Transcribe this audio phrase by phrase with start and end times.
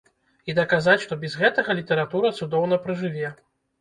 [0.51, 3.37] І даказаць, што без гэтага літаратура цудоўна пражыве.